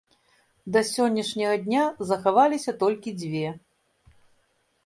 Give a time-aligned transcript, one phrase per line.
[0.77, 3.45] Да сённяшняга дня захаваліся толькі дзве.